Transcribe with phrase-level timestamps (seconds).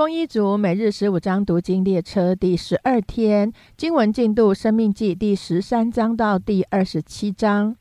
[0.00, 7.76] 丰一族每日十五章读经列车第十二天经文进度：生命记第十三章到第二十七章。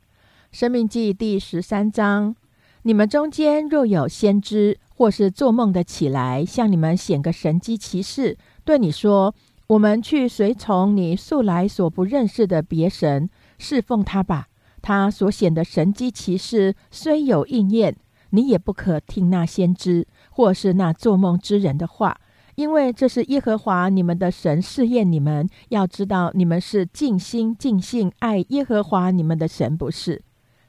[0.52, 2.36] 生命记第十三章：
[2.82, 9.34] 你们中间若有先知，或是做梦的起来，向你们显个神机骑士，对你说
[9.68, 14.50] ：“我们去随从你素来所不认识的别神，侍奉他吧。”
[14.84, 17.96] 他所显的神机骑士虽有应验，
[18.32, 20.06] 你也不可听那先知。
[20.30, 22.20] 或是那做梦之人的话，
[22.56, 30.22] 因为这是耶和华你们的神试验你们，要知道你们是尽心尽性爱耶和华你们的神，不是？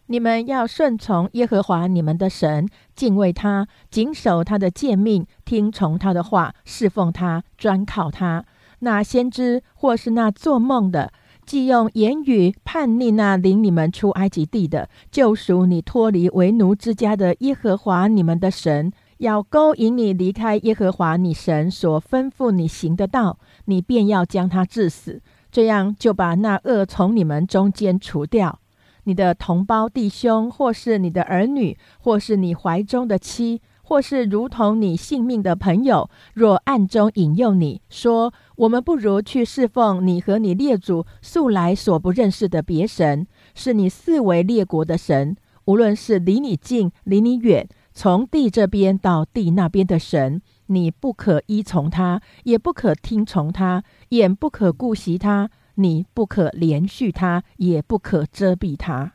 [0.07, 8.45] 你们要顺从耶和华你们的神，敬畏他，谨守他的诫命，听从他的话，侍奉他，专靠他。
[8.81, 11.13] 那先知或是那做梦的，
[11.47, 18.93] 既用言语叛逆那领你们出埃及地的，救赎你脱离为奴之家的耶和华你们的神。
[19.21, 25.21] 要勾引你离开耶和华你神所吩咐你行的道，你便要将他治死，
[25.53, 28.61] 这样就把那恶从你们中间除掉。
[29.05, 47.69] 你的同胞弟兄，或是你的儿女，或是你怀中的妻，或是如同你性命的朋友，若暗中引诱你说：“我们不如去侍奉你和你列祖素来所不认识的别神，是你四围列国的神，无论是离你近，离你远。”
[48.03, 59.13] 从地这边到地那边的神，你不可依从他，也不可听从他，眼不可顾惜他，你不可连续他，也不可遮蔽他，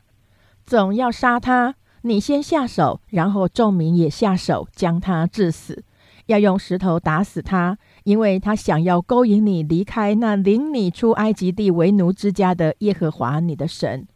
[0.64, 1.74] 总要杀他。
[2.02, 5.82] 你先下手，然后众民也下手，将他致死。
[6.26, 14.06] 要用石头打死他，因为他想要勾引你离开那领你出埃及地为奴之家的耶和华你的神。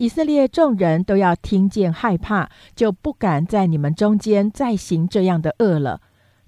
[0.00, 6.00] 以色列众人都要听见害怕，就不敢在你们中间再行这样的恶了。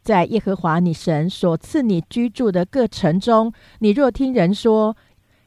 [0.03, 4.97] 在耶和华你神所赐你居住的各城中，你若听人说，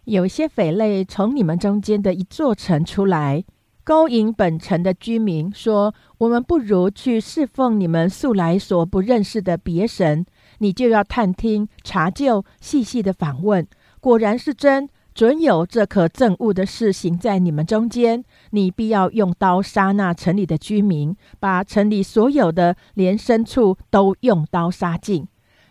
[0.04, 3.44] 有些匪类从你们中间的一座城出来，
[3.84, 10.24] 勾引本城的居民，说我们不如去侍奉你们素来所不认识的别神，
[10.60, 13.68] 你就要探听、查究、细细的访问，
[14.00, 14.88] 果然是真。
[15.16, 25.26] 准有这可憎恶的事行在你们中间，你必要用刀杀那城里的居民，把城里所有的连牲畜都用刀杀尽。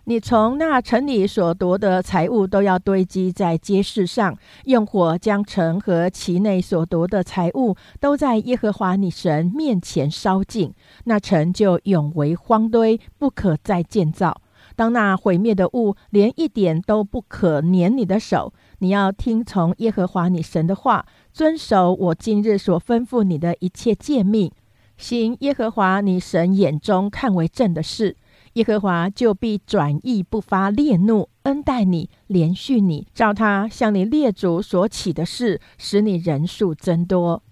[0.04, 4.34] 你从那城里所夺的财物都要堆积在街市上，
[4.64, 10.72] 用火将城和其内所夺的财物都在耶和华你神面前烧尽，
[11.04, 14.40] 那城就永为荒堆，不可再建造。
[14.76, 18.52] 当那毁灭的物连一点都不可粘你的手。
[18.84, 24.52] 你要听从耶和华你神的话，遵守我今日所吩咐你的一切诫命，
[24.98, 28.14] 行耶和华你神眼中看为正的事，
[28.52, 37.42] 耶和华就必转意不发烈怒，恩待你，连续你，照他向你列祖所起的事，使你人数增多。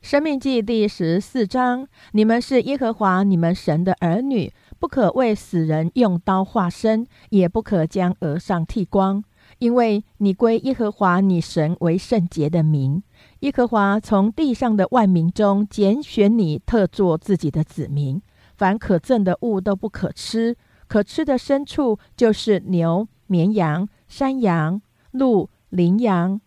[0.00, 9.22] 生命记第十四章：你们是耶和华你们神的儿女，不可为死人用刀划身，也不可将额上剃光。
[9.60, 13.02] 因为你归耶和华你神为圣洁的名，
[13.40, 18.20] 耶和华从地上的万民中拣选你，特作自己的子民。
[18.56, 20.56] 凡可憎的物都不可吃，
[20.88, 26.40] 可吃的牲畜就是牛、绵羊、山羊、鹿、羚羊、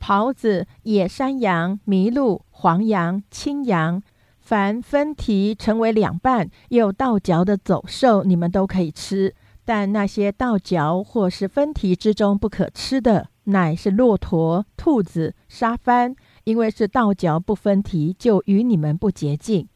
[0.00, 4.00] 狍子、野山羊、麋鹿、黄羊、青羊。
[4.38, 9.34] 凡分蹄成为两半又倒嚼的走兽，你们都可以吃。
[9.72, 19.68] 但那些倒嚼或是分蹄之中不可吃的，乃是骆驼、兔子、沙帆，因为是倒嚼不分蹄，就与你们不洁净；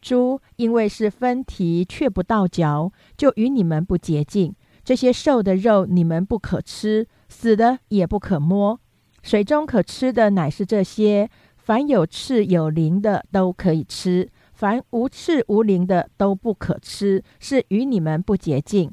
[0.00, 4.54] 猪因为是分蹄却不倒嚼，就与你们不洁净。
[4.84, 8.78] 这些瘦的肉你们不可吃，死的也不可摸。
[9.24, 18.92] 水中可吃的乃是这些：凡有翅有鳞的都可以吃，凡无翅无鳞的都不可吃，是与你们不洁净。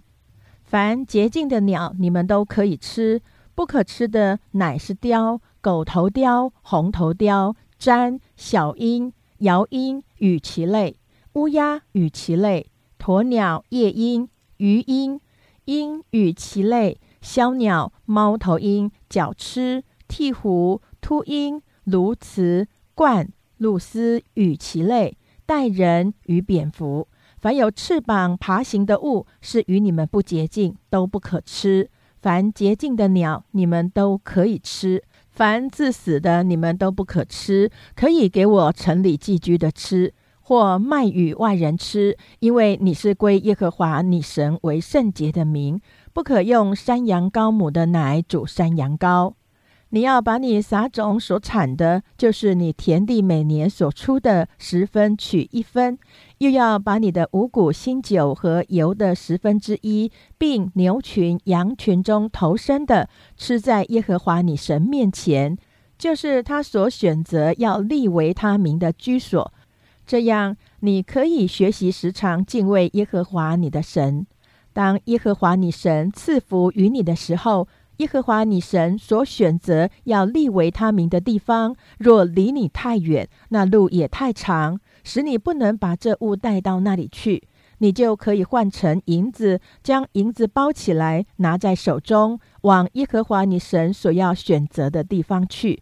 [0.69, 3.21] 凡洁净的鸟，你们都可以吃；
[3.55, 10.99] 不可吃的乃是雕、狗头雕、红头雕、瞻、小鹰、鹞鹰与其类、
[11.33, 12.69] 乌鸦与其类、
[12.99, 15.19] 鸵鸟、夜鹰、鱼鹰、
[15.65, 23.27] 鹰与其类、枭鸟、猫头鹰、角鸱、鹈鹕、秃鹰、鸬鹚、鹳、
[23.57, 25.17] 鹭鸶与其类、
[25.47, 27.07] 带人与蝙蝠。
[27.41, 31.87] 凡有翅膀爬行的物，是与你们不洁净，都不可吃；
[32.21, 34.99] 凡洁净的鸟，你们都可以吃；
[35.31, 40.13] 凡自死的，你们都不可吃，可以给我城里寄居的吃。
[40.41, 45.79] 或卖与外人吃，因为你是归耶和华你神为圣洁的名。
[46.11, 49.33] 不可用山羊羔母的奶煮山羊羔。
[49.91, 55.97] 你要把你撒种所产的，就是你田地每年所出的十分取一分；
[56.39, 63.07] 又要把你的五谷、新酒和油的十分之一，并牛群、羊群中头生的，
[63.37, 65.57] 吃在耶和华你神面前，
[65.97, 69.53] 就是他所选择要立为他名的居所。
[70.07, 74.25] 这样，你可以学习时常敬畏耶和华你的神。
[74.71, 87.47] 当耶和华你神赐福于你的时候，耶和华你神所选择要立为他名的地方，若离你太远，那路也太长，使你不能把这物带到那里去，
[87.79, 95.81] 你就可以换成银子，将银子包起来，拿在手中，往耶和华你神所要选择的地方去。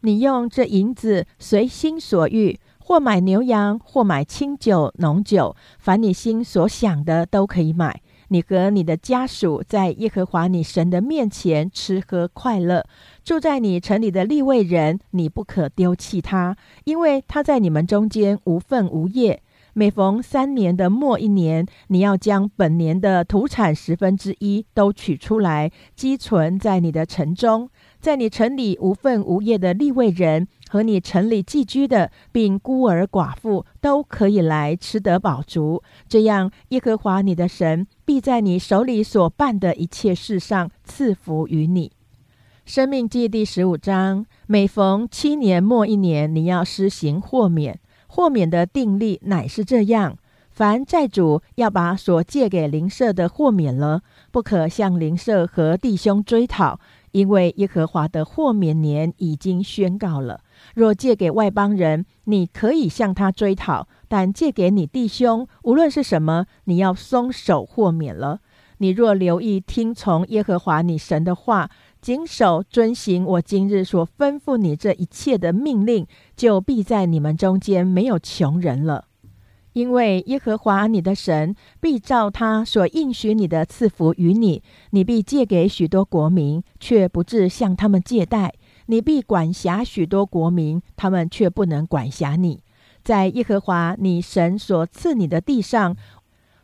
[0.00, 8.00] 你用这银子随心所欲，或买牛羊，或买清酒、浓酒，凡你心所想的都可以买。
[8.28, 12.84] 你和你的家属在耶和华你神的面前吃喝快乐，
[13.24, 19.42] 住在你城里的立位人，你不可丢弃他，因为他在你们中间无份无业。
[19.74, 27.70] 每逢三年的末一年，你要将本年的土产十分之一都取出来，积存在你的城中。
[28.00, 35.82] 在你城里无份无业的立位人和你城里寄居的，并孤儿寡妇都可以来吃得饱足。
[36.08, 41.90] 这样，耶和华你的神必在你手里所办的一切事上赐福于你。
[42.64, 47.80] 生命记第十五章，每逢七年末一年，你要施行豁免。
[48.06, 50.16] 豁免的定例乃是这样：
[50.50, 56.78] 凡债主要把所借给邻舍的豁免了，不可向邻舍和弟兄追讨。
[57.18, 60.38] 因为耶和华的豁免年已经宣告了。
[60.76, 68.38] 若借给外邦人，你可以向他追讨；但借给你弟兄，无论是什么，你要松手豁免了。
[68.76, 71.68] 你若留意听从耶和华你神的话，
[72.00, 76.06] 谨守遵行我今日所吩咐你这一切的命令，
[76.36, 79.06] 就必在你们中间没有穷人了。
[79.74, 88.50] 因为耶和华你的神必照他所应许你的赐福于你，你必借给许多国民，却不至向他们借贷；
[88.86, 92.62] 你必管辖许多国民，他们却不能管辖你。
[93.04, 95.96] 在耶和华你神所赐你的地上，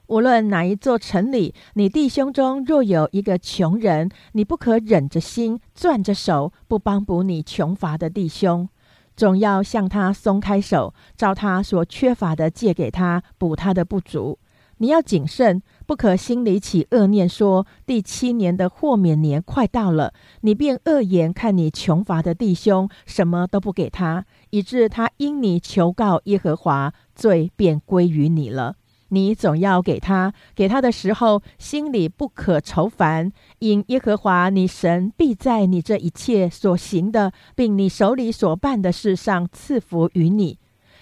[0.09, 8.69] 无论哪一座城里，你弟兄中若有一个穷人，你不可忍着心、攥着手，不帮补你穷乏的弟兄。
[9.17, 14.39] 总要向他松开手，照他所缺乏的借给他，补他的不足。
[14.79, 28.75] 你要谨慎，不可心里起恶念，说第七年的豁免年快到了，你便恶言看你穷乏的弟兄，什么都不给他，以致他因你求告耶和华，罪便归于你了。
[29.15, 33.31] 你总要给他，给他的时候，心里不可愁烦，
[33.61, 40.59] 因耶和华你神必在你这一切所行的，并你手里所办的事上赐福于你。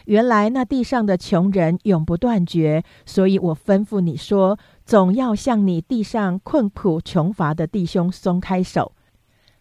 [0.07, 8.93] 原来那地上的穷人永不断绝，所以我吩咐你说，总要向你地上困苦穷乏的弟兄松开手。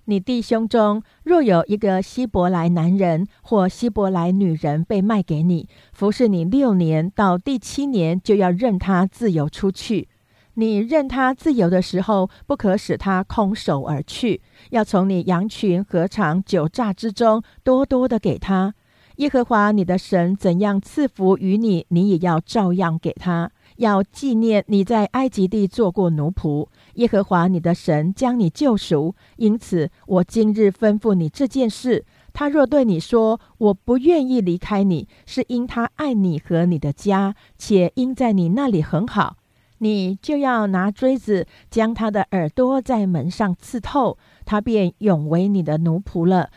[0.06, 10.10] 你弟兄中若有一个希伯来男人或希伯来女人被卖给你，服侍你六年，到第七年就要任他自由出去。
[10.56, 18.74] 你任他自由的时候，不可使他空手而去，要从你羊群、禾场、酒榨之中多多的给他。
[19.18, 23.52] 耶和华你的神怎样赐福于你，你也要照样给他。
[23.78, 32.06] 要纪念你在埃及地做过奴仆，耶和华你的神将你救赎，因此我今日吩咐你这件事。
[32.34, 39.36] 他若对你说我不愿意离开你，是因他爱你和你的家，且因在你那里很好，
[39.80, 46.50] 你就要拿锥子将他的耳朵在门上刺透，他便永为你的奴仆了。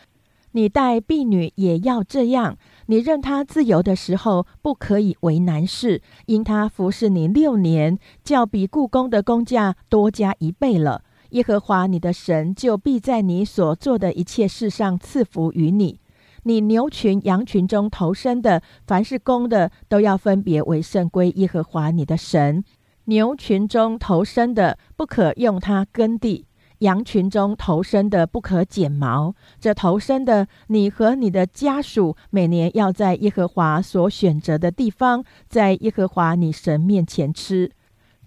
[0.51, 2.57] 你待婢女也要这样。
[2.87, 11.03] 你任他自由的时候，不可以为难事，因他服侍你六年，较比故宫的工价多加一倍了。
[11.31, 15.99] 耶和华你的神就必在你所做的一切事上赐福于你。
[16.43, 22.63] 你牛群、羊群中投生的，凡是公的，都要分别为圣归耶和华你的神。
[23.05, 26.45] 牛群中投生的，不可用它耕地。
[26.79, 37.71] 羊群中投生的不可剪毛，这投生的你和你的家属每年要在耶和华所选择的地方，在耶和华你神面前吃。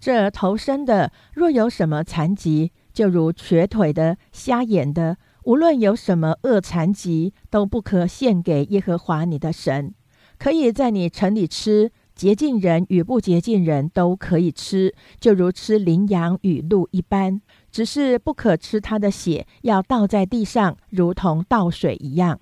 [0.01, 9.95] 这投生的若有什么残疾，就如瘸腿的、瞎眼的，无论有什么恶残疾，都不可献给耶和华你的神。
[10.39, 17.41] 可以在你城里吃，洁净人与不洁净人都可以吃，就如吃羚羊与鹿一般，
[17.71, 22.41] 只是不可吃它的血，要倒在地上，如同倒水一样。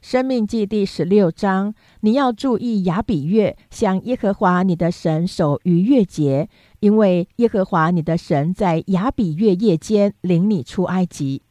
[0.00, 6.48] 生命记第十六章，你要注意亚比月，向耶和华你的神守逾越节，
[6.78, 11.42] 因为耶和华你的神在亚比月夜间领你出埃及。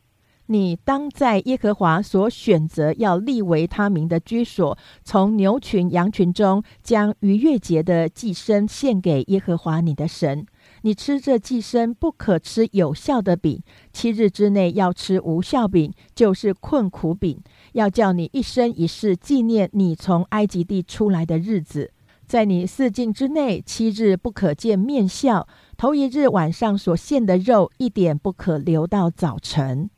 [0.49, 10.45] 你当在耶和华所选择要立为他名的居所，从牛群羊群中将逾越节的祭牲献给耶和华你的神。
[10.81, 13.61] 你吃这祭牲，不可吃有效的饼。
[13.91, 17.39] 七日之内要吃无效饼，就是困苦饼，
[17.73, 21.91] 要叫你一生一世纪念你从埃及地出来的日子。
[22.25, 25.47] 在你四境之内，七日不可见面笑。
[25.77, 29.89] 头一日晚上所献的肉，一点不可留到早晨。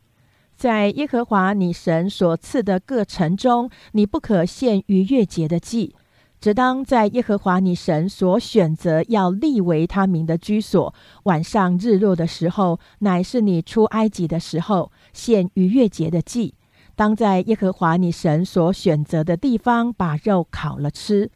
[0.55, 5.95] 在耶和华你神所赐的各城中，你不可献逾越节的祭，
[6.39, 10.93] 只当在耶和华你神所选择要立为他名的居所。
[11.23, 16.55] 晚上日落的时候，乃是你出埃及的时候，献逾越节的祭。
[16.95, 21.29] 当在耶和华你神所选择的地方，把肉烤了吃。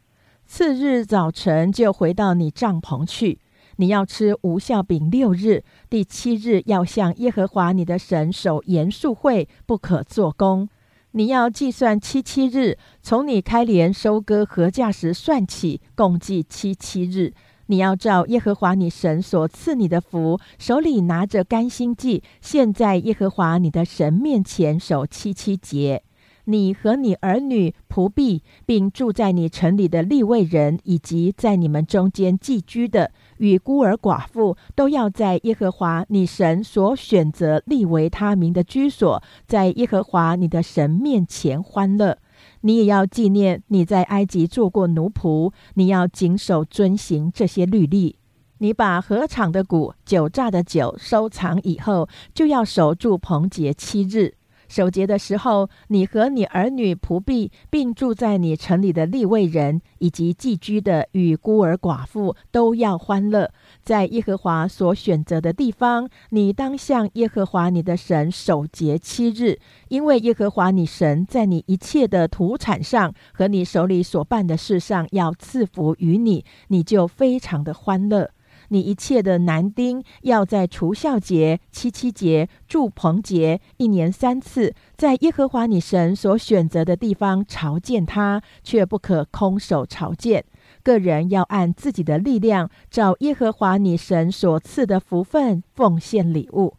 [0.46, 3.40] 次日早晨就回到你帐篷去。
[3.76, 10.68] 你要吃无效饼六日，第七日要向耶和华你的神守严肃会，不可做工。
[11.16, 17.32] 你要计算七七日，从你开镰收割禾稼时算起，共计七七日。
[17.66, 26.02] 你要照耶和华你神所赐你的福，手里拿着甘心祭，现在耶和华你的神面前守七七节。
[26.46, 33.10] 你和你儿女仆婢，并住在你城里的立位人，以及在你们中间寄居的。
[33.38, 42.18] 与孤儿寡妇都要在耶和华你神所选择立为他名的居所，在耶和华你的神面前欢乐。
[42.60, 48.18] 你也要纪念你在埃及做过奴仆，你要谨守遵行这些律例。
[48.58, 54.34] 你把禾场的谷、酒榨的酒收藏以后，就要守住棚节七日。
[54.68, 63.50] 守节的时候，你和你儿女仆婢，并住在你城里的立位人，以及寄居的与孤儿寡妇，都要欢乐，
[63.82, 66.08] 在耶和华所选择的地方。
[66.30, 78.30] 你当向耶和华你的神守节七日，因为耶和华你神在你一切的土产上和你手里所办的事上要赐福于你，你就非常的欢乐。
[78.68, 90.44] 你一切的男丁要在除孝节、七七节、祝棚节一年三次，在耶和华你神所选择的地方朝见他，却不可空手朝见。
[90.82, 96.74] 个人要按自己的力量，照耶和华你神所赐的福分奉献礼物。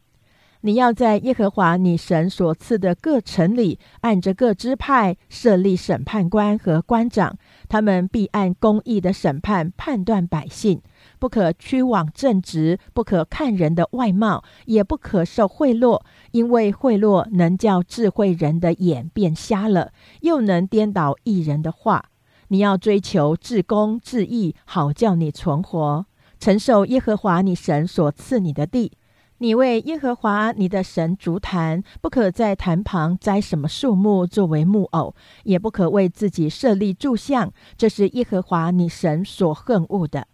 [0.61, 7.37] 你要在耶和华你神所赐的各城里，按着各支派设立审判官和官长，
[7.69, 10.81] 他们必按公义的审判判断百姓。
[11.25, 15.99] 不可屈枉正直，不可看人的外貌，也不可受贿赂，
[16.33, 19.91] 因为贿赂能叫智慧人的眼变瞎了，
[20.21, 22.11] 又能颠倒艺人的话。
[22.49, 26.05] 你要追求至公至义，好叫你存活，
[26.39, 28.91] 承受耶和华你神所赐你的地。
[29.39, 35.15] 你为耶和华你的神竹坛，不可在坛旁栽什么树木作为木偶，
[35.45, 40.27] 也不可为自己设立柱像，这是耶和华你神所恨恶的。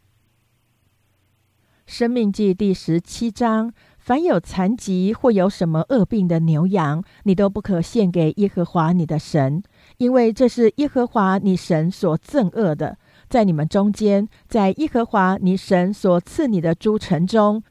[1.92, 9.62] 生命记第十七章：凡有残疾或有什么恶病的牛羊，你都不可献给耶和华你的神，
[9.98, 12.98] 因为这是耶和华你神所憎恶的。
[13.28, 17.62] 在你们中间，在耶和华你神所赐你的诸城中。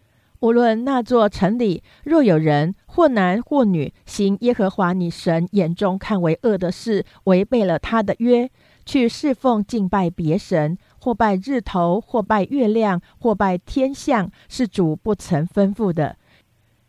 [0.40, 8.50] 无论那座城里，若有人或男或女行耶和华你神眼中看为恶的事，违背了他的约，
[8.84, 16.16] 去侍奉敬拜别神，或拜日头，或拜月亮，或拜天象，是主不曾吩咐的。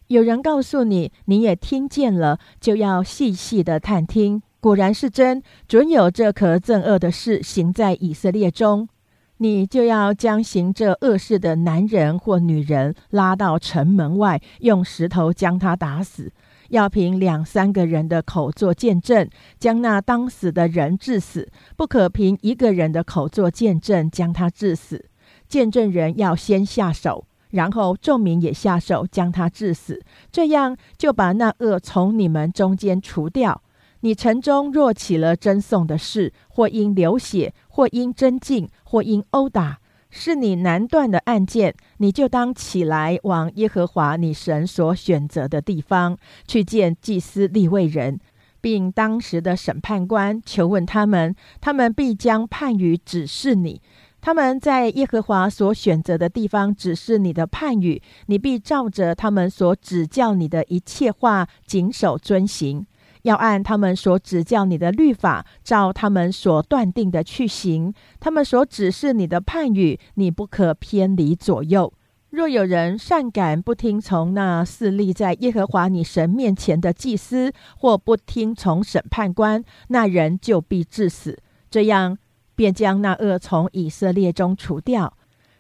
[0.08, 8.90] 有人告诉你，你也听见了，就要细细的探听，果然是真，准有这可憎恶的事行在以色列中。
[9.38, 16.32] 你就要将行这恶事的男人或女人拉到城门外，用石头将他打死。
[16.72, 25.06] 要凭两三个人的口做见证，将那当死的人致死；不可凭一个人的口做见证，将他致死。
[25.50, 30.02] 见证人要先下手，然后众民也下手将他致死。
[30.32, 33.62] 这样就把那恶从你们中间除掉。
[34.00, 39.81] 你城中若起了争讼的事，或因流血，或因争竞，或因殴打，
[40.12, 48.20] 是你难断的案件，你就当起来往耶和华你神所选择的地方去见祭司立位人，
[48.60, 53.82] 并当时的审判官求问他们，他们必将判语指示你。
[54.20, 62.86] 他们在耶和华所选择的地方指示你的判语，你必照着他们所指教你的一切话谨守遵行，
[63.24, 67.94] 要按他们所指教你的律法，照他们所断定的去行。
[68.20, 71.94] 他们所指示你的判语，你不可偏离左右。
[72.30, 81.38] 若有人善感不听从那四立在耶和华你神面前的祭司，或不听从审判官，那人就必致死。
[81.70, 82.18] 这样
[82.56, 85.18] 便将那恶从以色列中除掉。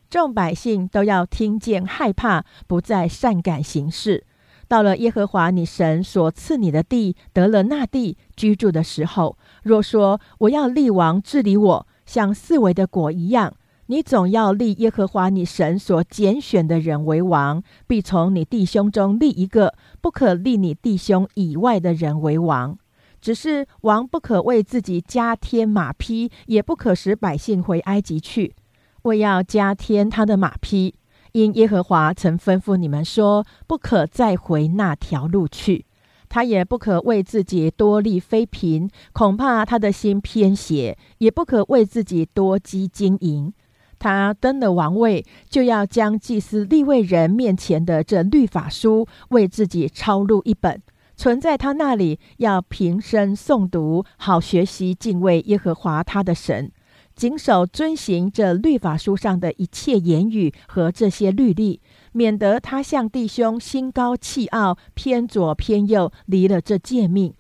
[0.09, 4.25] 众百姓都要听见害怕，不再善感行事。
[4.71, 13.53] 到了耶和华你神所赐你的地，得了那地居住的时候，若说我要立王治理我，像四围的果一样。
[13.87, 22.77] 你总要立耶和华你神所拣选的人为王，必从你弟兄中立一个，不可立你弟兄以外的人为王。
[23.19, 28.55] 只是王不可为自己加添马匹，也不可使百姓回埃及去，
[29.01, 30.95] 为要加添他的马匹。
[31.33, 35.85] 因耶和华曾吩咐你们说，不可再回那条路去。
[36.27, 43.53] 他也不可为自己多立妃嫔，恐怕他的心偏邪；也不可为自己多积金银。
[43.99, 50.81] 他登了王位，就要将祭司立位人面前的这律法书为自己抄录一本，
[51.15, 56.71] 存在他那里，要平生诵读，好学习敬畏耶和华他的神，
[57.15, 67.33] 谨守遵行这律法书上的一切言语和这些律例，免得他向弟兄心高气傲，偏左偏右，离了这诫命。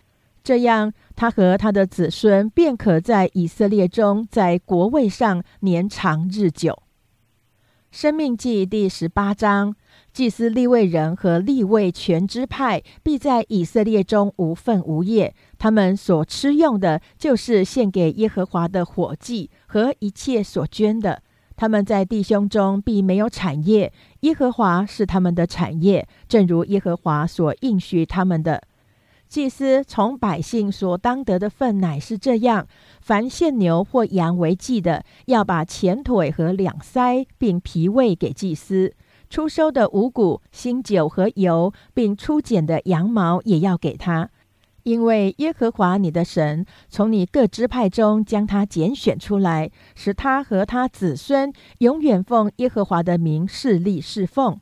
[0.43, 6.81] 这样，他和他的子孙便可在以色列中，在国位上年长日久。
[7.91, 9.75] 生命记第十八章，
[10.13, 15.33] 祭司立位人和立位全支派必在以色列中无份无业。
[15.57, 21.21] 他们所吃用的，就是献给耶和华的火祭和一切所捐的。
[21.55, 28.63] 他们在弟兄中必没有产业，耶和华是他们的产业，正如耶和华所应许他们的。
[29.29, 32.67] 祭司从百姓所当得的份乃是这样：
[32.99, 38.89] 凡献牛或羊为祭的，要把前腿和两腮并脾胃给祭司；
[39.31, 44.29] 出收的五谷、新酒和油，并出剪的羊毛也要给他，
[44.83, 54.59] 因为耶和华你的神从你各支派中将他拣选出来，使他和他子孙永远奉耶和华的名侍立侍奉。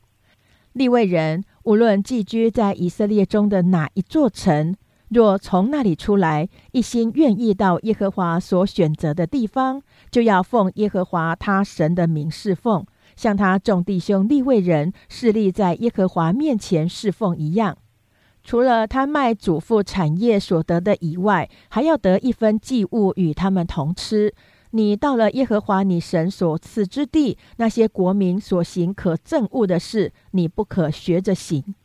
[0.73, 1.43] 立位人。
[1.63, 4.75] 无论寄居在以色列中的哪一座城，
[5.09, 12.87] 若从那里出来，一心愿意到耶和华所选择的地方，就要奉耶和华他神的名侍奉，
[13.19, 17.77] 像他众弟兄立位人势立在耶和华面前侍奉一样。
[18.45, 24.33] 除了他卖祖父产业所得的以外，还要得一分祭物与他们同吃。
[24.71, 31.75] 你到了耶和华你神所赐之地，那些国民所行可憎恶的事，你不可学着行。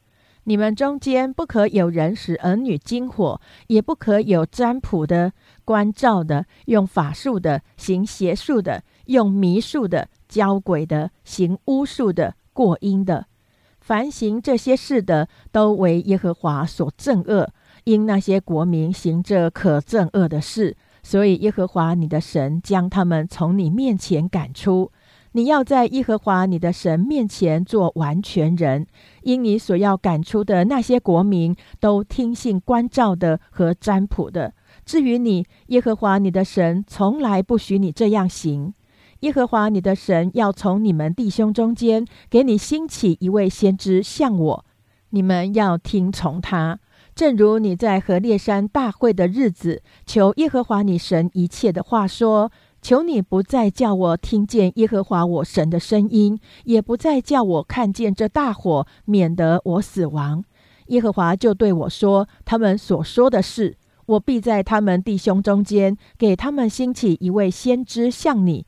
[0.45, 5.33] 你们中间不可有人使儿女惊火，也不可有占卜的、
[5.65, 13.27] 观照的、用法术的、行邪术的、用迷术的、交鬼的、行巫术的、过阴的。
[13.81, 17.51] 凡行这些事的，都为耶和华所憎恶，
[17.85, 20.77] 因那些国民行这可憎恶的事。
[21.05, 24.91] 所以，耶和华你的神将他们从你面前赶出。
[25.33, 28.87] 你要在耶和华你的神面前做完全人，
[29.23, 34.55] 因你所要赶出的那些国民都听信关照的和占卜的。
[34.85, 38.73] 至于你，耶和华你的神从来不许你这样行。
[39.21, 44.65] 耶和华你的神要从你们弟兄中间给你兴起一位先知，像我，
[45.11, 46.79] 你们要听从他。
[47.15, 52.51] 正如你在何烈山大会的日子，求耶和华你神一切的话说
[52.83, 60.45] ：“求你不再叫我听见耶和华我神的声音，也不再叫我看见这大火，免得我死亡。”
[60.89, 68.67] 耶和华就对我说：“他们所说的是，我必在他们弟兄中间给他们兴起一位先知，像你。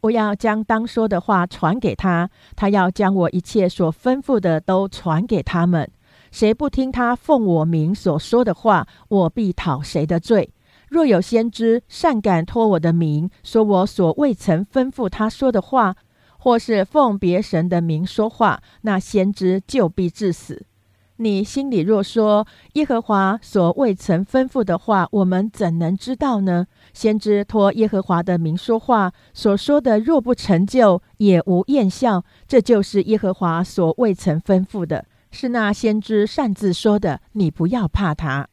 [0.00, 5.90] 我要将当说的话传给他，他要将我一切所吩咐的都传给他们。”
[6.30, 10.52] 谁不听他奉我名所说的话，我必讨谁的罪。
[10.90, 15.96] 若有先知善敢托我的名说我所未曾吩咐他说的话，
[16.38, 20.66] 或是奉别神的名说话，那先知就必致死。
[21.16, 26.66] 你心里若说耶和华所未曾吩咐的话，我们怎能知道呢？
[26.98, 35.04] 先知托耶和华的名说话，所说的若不成就，也无验效，这就是耶和华所未曾吩咐的。
[35.30, 38.48] 是那先知擅自说的，你不要怕他。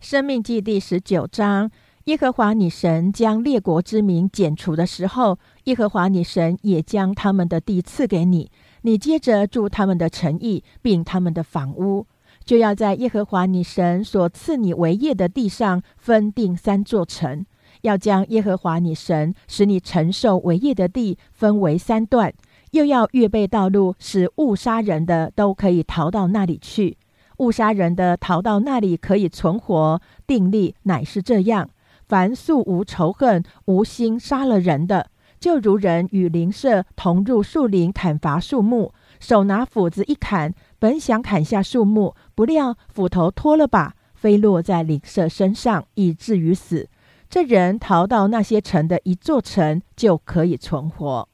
[0.00, 1.70] 生命记第十九章，
[2.04, 8.50] 耶和华你神将列国之民剪除的时候，耶和华你神也将他们的地赐给你，
[8.82, 12.06] 你接着住他们的城邑，并他们的房屋，
[12.44, 17.46] 就要在耶和华你神所赐你为业的地上分定三座城，
[17.82, 22.32] 要将耶和华你神使你承受为业的地分为三段，
[22.72, 26.96] 又要预备道路，使误杀人的都可以逃到那里去。
[27.38, 31.68] 误杀人的逃到那里可以存活，定力乃是这样：
[32.06, 35.08] 凡素无仇恨、无心杀了人的，
[35.40, 46.88] 就如人与邻舍同入树林砍伐树木，手拿斧子一砍，本想砍下树木，不料斧头脱了把，飞落在邻舍身上，以至于死。
[47.32, 51.26] 这人逃到那些城的一座城，就可以存活。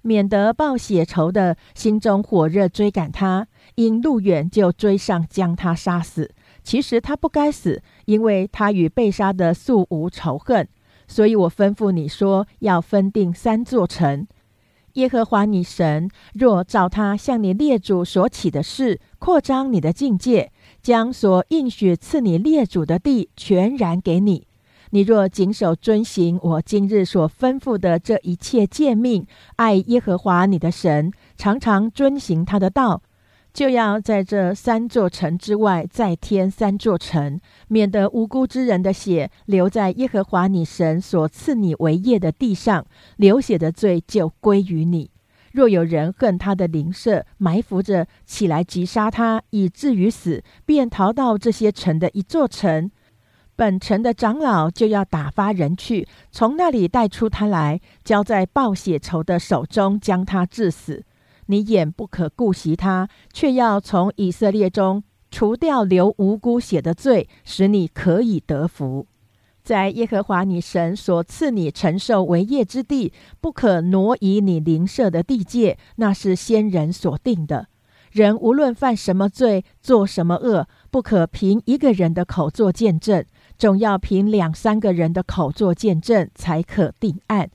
[0.00, 6.30] 免得报血仇的心中火热追赶他，因路远就追上将他杀死。
[6.64, 10.66] 其实他不该死，因为他与被杀的素无仇恨。
[11.06, 14.26] 所以我吩咐你说，要分定三座城。
[14.94, 20.50] 耶和华你神若照他向你列祖所起的事，扩张你的境界，
[20.82, 24.46] 将所应许赐你列祖的地全然给你。
[24.92, 29.24] 你若谨守遵行我今日所吩咐的这一切诫命，
[29.54, 33.00] 爱耶和华你的神，常常遵行他的道，
[33.52, 42.84] 就要在这三座城之外再添三座城，免得无辜之人的血流在耶和华你神所赐你为业的地上，
[43.16, 45.10] 流血的罪就归于你。
[45.52, 52.90] 若有人恨他的邻舍，埋伏着起来击杀他，以至于死，便逃到这些城的一座城。
[53.60, 61.04] 本城的长老就要打发人去，从那里带出他来，交在报血仇的手中，将他致死。
[61.44, 69.06] 你眼不可顾惜他，却要从以色列中除掉流无辜血的罪，使你可以得福。
[69.62, 77.66] 在耶和华你神所赐你承受为业之地，不可挪移你邻舍的地界，那是先人所定的。
[78.10, 83.24] 人无论犯什么罪，做什么恶，不可凭一个人的口作见证。
[83.60, 87.50] 总要凭两三个人的口作见证，才可定案。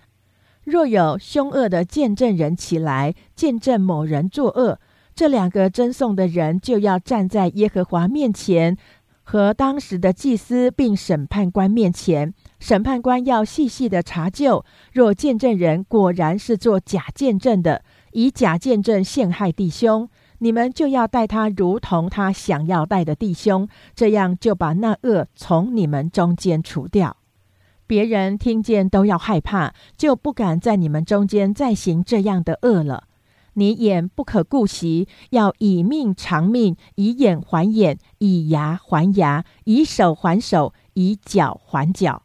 [0.64, 4.80] 若有凶恶的见证人起来见证某人作恶，
[5.16, 8.78] 这两个争讼的人就要站在耶和华面前
[9.24, 12.32] 和当时的祭司并审判官面前。
[12.60, 14.64] 审判官要细细的查究，
[14.94, 20.08] 若见证人果然是做假见证的，以假见证陷害弟兄。
[20.46, 27.18] 你们就要待他如同他想要待的弟兄，这样就把那恶从你们中间除掉。
[27.88, 33.06] 别人听见都要害怕，就不敢在你们中间再行这样的恶了。
[33.54, 42.22] 你眼不可顾惜，要以命偿命，以眼还眼，以牙还牙，以手还手，以脚还脚。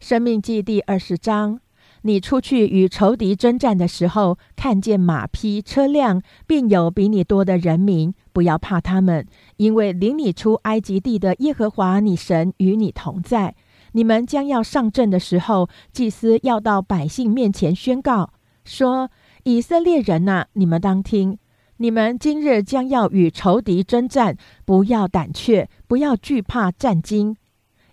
[0.00, 1.60] 生命记第二十章。
[2.06, 13.54] 你出去与仇敌征战的时候，看见马匹、车辆，并有比你多的人民，不要怕他们，因为领你出埃及地的耶和华你神与你同在。
[13.92, 18.34] 你们将要上阵的时候，祭司要到百姓面前宣告
[18.66, 19.10] 说
[19.44, 21.38] ：“以色列人呐，你们当听，
[21.78, 24.36] 你们今日将要与仇敌征战，
[24.66, 27.34] 不要胆怯，不要惧怕战惊，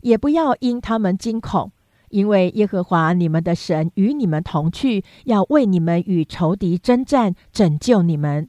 [0.02, 1.72] 也不要因他们惊恐。”
[2.12, 8.48] 因为耶和华你们的神与你们同去，要为你们与仇敌征战，拯救你们。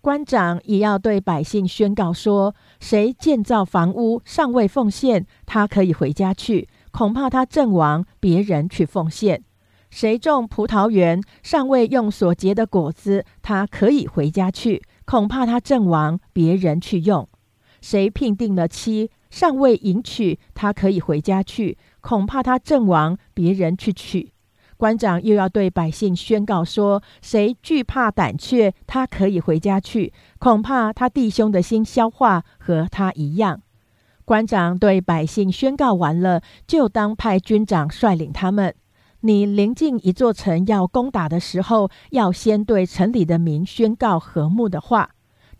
[0.00, 9.44] 官长也要对百姓宣告说：谁建造房屋尚未奉献，他可以回家去；恐怕他阵亡，别人去奉献。
[9.90, 17.28] 谁种葡萄园尚未用所结的果子，他可以回家去；恐怕他阵亡，别人去用。
[17.80, 21.76] 谁聘定了妻尚未迎娶，他可以回家去。
[22.02, 24.32] 恐怕他阵亡，别人去取。
[24.76, 30.12] 官长又要对百姓宣告说：谁惧怕胆怯，他可以回家去。
[30.38, 33.62] 恐怕他弟兄的心消化和他一样。
[34.24, 38.74] 官长对百姓宣告完了，就当派军长率领他们。
[39.20, 45.10] 你临近一座城要攻打的时候，要先对城里的民宣告和睦的话。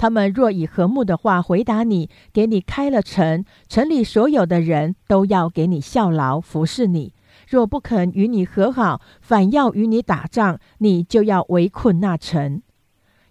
[0.02, 7.12] 他们若以和睦的话回答你，给你开了城，城里所有的人都要给你效劳服侍你；
[7.48, 12.60] 若不肯与你和好，反要与你打仗，你就要围困那城。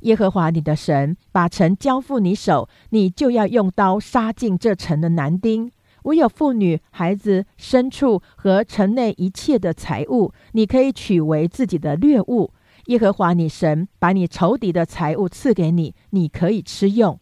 [0.03, 5.69] 耶和华你的神把城交付你手，你就要用刀杀尽这城的男丁，
[6.03, 12.53] 唯有妇女、孩子、牲畜和城内一切的财物，你可以取为自己的掠物。
[12.91, 17.17] 耶和华你神把你仇敌的财物赐给你，你可以吃用。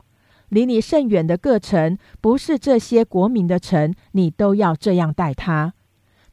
[0.49, 5.75] 离你甚远的各城，不是这些国民的城，你都要这样待他。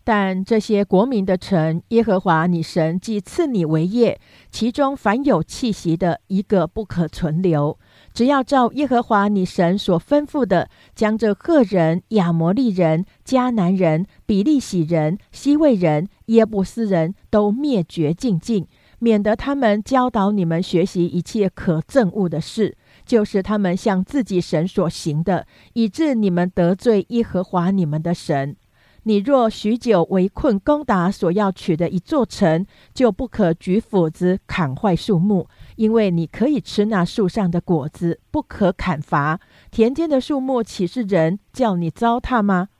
[0.04, 4.18] 但这些国民的城，耶和华你神既赐你为业，
[4.50, 7.78] 其中凡有气息的，一个不可存留。
[8.14, 18.66] 只要照耶和华你神所吩咐的，将这赫人、亚摩利人、迦南人、比利洗人、西魏人、耶布斯人都灭绝尽尽，
[19.06, 28.56] 免得他们教导你们学习一切可憎恶的事，就是他们向自己神所行的，以致你们得罪耶和华你们的神。
[29.04, 39.38] 你若许久围困攻打所要取的一座城，就不可举斧子砍坏树木，因为你可以吃那树上的果子，不可砍伐。
[39.70, 42.70] 田间的树木岂是人叫你糟蹋吗？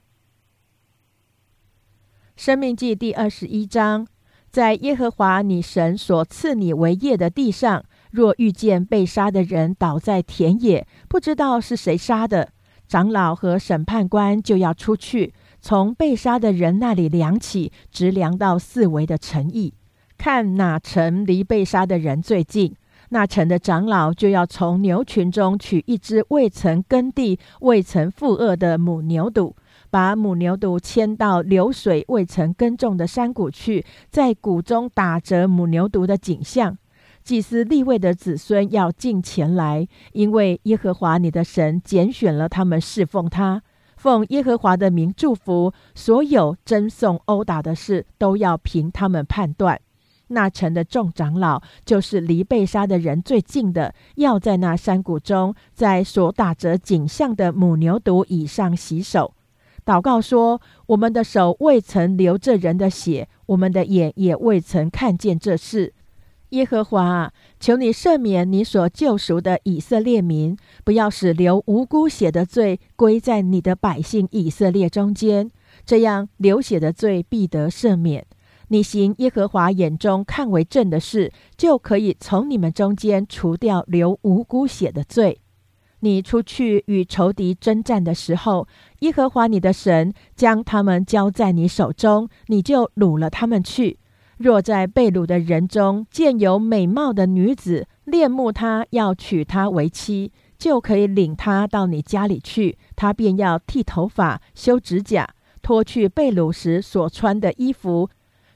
[2.35, 4.09] 生命记第二十一章，
[4.57, 12.49] 在耶和华你神所赐你为业的地上，若遇见被杀的人倒在田野，不知道是谁杀的，
[12.88, 15.35] 长老和审判官就要出去。
[15.61, 19.75] 从被杀的人那里量起，直量到四围的城邑，
[20.16, 22.75] 看哪城离被杀的人最近，
[23.11, 29.53] 那城的长老就要从牛群中取一只未曾耕地、未曾负恶的母牛犊，
[29.90, 36.77] 把母牛犊牵到流水未曾耕种的山谷去，在谷中打折母牛犊的景象。
[37.22, 43.62] 祭司立位的子孙要进前来，因为耶和华你的神拣选了他们侍奉他。
[43.96, 49.81] 奉耶和华的名祝福所有争讼殴打的事，都要凭他们判断。
[50.29, 59.35] 那城的众长老，就是离被杀的人最近的，要在那山谷中，在所打折景象的母牛犊以上洗手，
[59.87, 65.94] 祷告说：“我们的手未曾流这人的血，我们的眼也未曾看见这事。”
[66.51, 75.51] 耶和华，求你赦免你所救赎的以色列民，不要使流无辜血的罪归在你的百姓以色列中间，
[75.85, 78.27] 这样流血的罪必得赦免。
[78.68, 85.40] 你行耶和华眼中看为正的事，就可以从你们中间除掉流无辜血的罪。
[86.01, 88.69] 你出去与仇敌征战的时候，
[89.01, 93.99] 耶和华你的神将他们交在你手中，你就掳了他们去。
[94.39, 102.77] 若在被掳的人中见有美貌的女子，恋慕她，要娶她为妻，就可以领她到你家里去。
[102.95, 105.27] 她便要剃头发、修指甲，
[105.63, 108.11] 脱去被掳时所穿的衣服，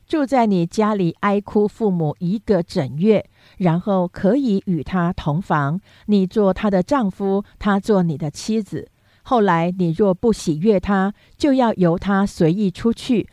[0.07, 3.24] 住在你家里哀哭父母一个整月，
[3.60, 5.80] 然后可以与她同房。
[6.06, 8.88] 你做她的丈夫，她做你的妻子。
[9.22, 13.28] 后来你若不喜悦她，就要由她随意出去。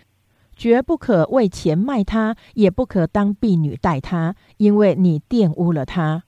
[0.55, 6.23] 绝不可为钱卖他，也不可当婢女待他，因为你玷污了他。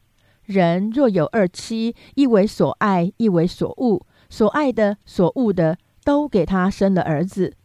[0.46, 7.56] 人若有二妻，一为所爱，一为所恶，所爱的、所恶的，都给他生了儿子。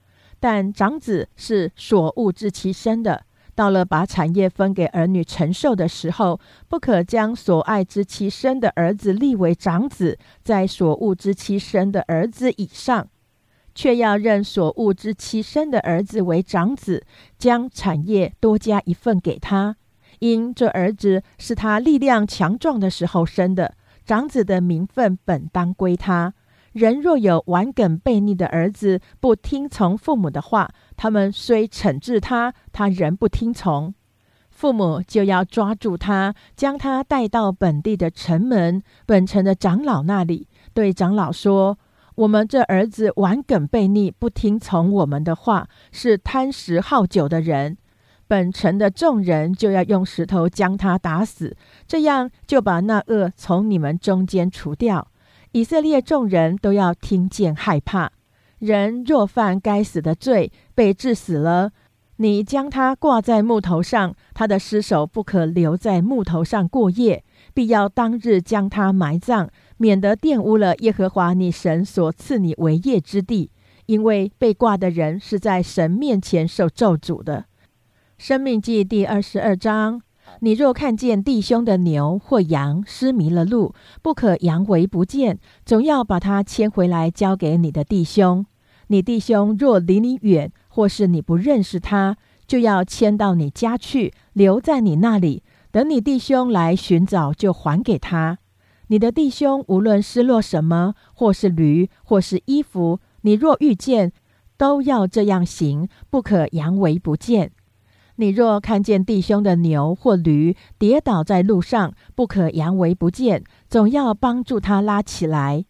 [0.40, 13.08] 但长子是所恶之妻生的，到了把产业分给儿女承受的时候，不可将所爱之妻生的儿子立为长子，在所恶之妻生的儿子以上。
[13.76, 17.04] 却要认所恶之妻生的儿子为长子，
[17.36, 19.74] 将产业多加一份给他，
[20.20, 23.74] 因这儿子是他力量强壮的时候生的，
[24.06, 26.34] 长子的名分本当归他。
[26.72, 33.94] 人若有顽梗悖逆的儿子，不听从父母的话，他们虽惩治他，他仍不听从，
[34.50, 41.78] 父母就要抓住他，将他带到本地的城门，本城的长老那里，对长老说。
[42.16, 47.76] 我们这儿子顽梗悖逆，不听从我们的话，是贪食好酒的人。
[48.28, 51.56] 本城的众人就要用石头将他打死，
[51.88, 55.08] 这样就把那恶从你们中间除掉。
[55.50, 58.12] 以色列众人都要听见害怕。
[58.64, 61.72] 人若犯该死的罪，被治死了，
[62.16, 67.22] 你将他挂在木头上，他的尸首不可留在木头上过夜，
[67.52, 69.50] 必要当日将他埋葬。
[69.76, 73.50] 免得玷污了耶和华你神所赐你为业之地，
[73.86, 77.46] 因为被挂的人是在神面前受咒诅的。
[78.16, 80.00] 生命记第二十二章：
[80.40, 88.46] 你若看见弟兄的牛或羊失迷了路，不可扬为不见，总要把它牵回来交给你的弟兄。
[88.88, 92.16] 你弟兄若离你远，或是你不认识他，
[92.46, 98.38] 就要迁到你家去，留在你那里，等你弟兄来寻找，就还给他。
[98.88, 104.12] 你的弟兄无论失落什么，或是驴，或是衣服，你若遇见，
[104.58, 107.52] 都要这样行，不可扬为不见。
[108.16, 115.64] 你若看见弟兄的牛或驴跌倒在路上，不可扬为不见，总要帮助他拉起来。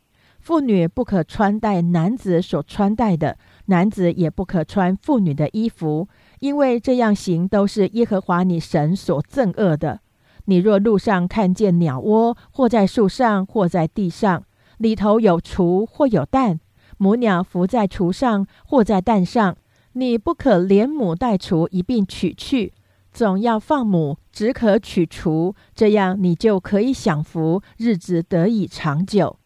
[0.44, 6.06] 妇女不可穿戴男子所穿戴的，男子也不可穿妇女的衣服，
[6.40, 10.00] 因为这样行都是耶和华你神所憎恶的。
[10.44, 14.44] 你若路上看见鸟窝，或在树上，或在地上，
[14.76, 16.60] 里头有雏或有蛋，
[16.98, 19.56] 母鸟伏在雏上或在蛋上，
[19.94, 22.74] 你不可连母带雏一并取去，
[23.10, 29.38] 总要放母，只可取雏，这样你就可以享福，日子得以长久。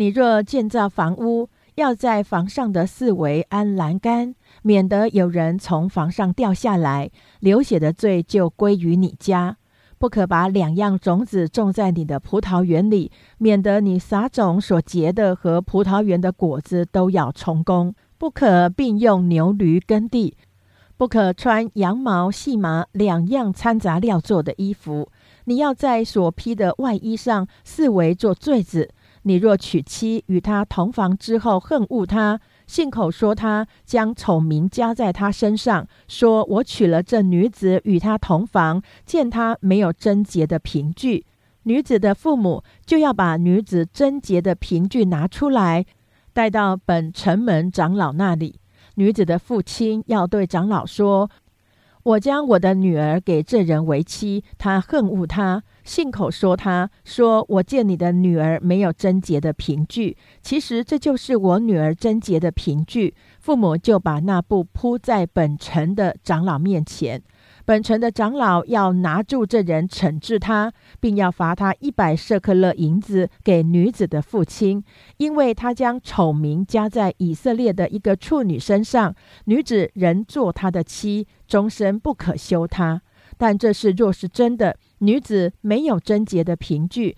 [0.00, 7.10] 你若建造房屋，要在房上的四围安栏杆，免得有人从房上掉下来，
[7.40, 9.58] 流血的罪就归于你家。
[9.98, 17.94] 不可把两样种子种在你的葡萄园里，免得你撒种所结的和葡萄园的果子都要充公。
[18.16, 20.34] 不可并用牛驴耕地，
[20.96, 25.10] 不可穿羊毛、细麻两样掺杂料做的衣服。
[25.44, 28.94] 你要在所披的外衣上四围做坠子。
[29.22, 41.26] 你若娶妻与他同房之后恨恶他，信口说他将丑名加在他身上，说我娶了这女子与他同房，见他没有贞洁的凭据，
[41.64, 45.84] 女子的父母就要把女子贞洁的凭据拿出来，
[46.32, 48.58] 带到本城门长老那里。
[48.94, 51.30] 女子的父亲要对长老说
[52.02, 67.22] ：“我将我的女儿给这人为妻，他恨恶他。”信口说：“他说我见你的女儿没有贞洁的凭据，其实这就是我女儿贞洁的凭据。”父母就把那布铺在本城的长老面前。
[67.70, 74.82] 本城的长老要拿住这人，惩治他，并要罚他一百舍克勒银子给女子的父亲，
[75.18, 79.14] 因为他将丑名加在以色列的一个处女身上。
[79.44, 83.02] 女子仍做他的妻，终身不可休他。
[83.38, 87.16] 但这事若是真的，女子没有贞洁的凭据，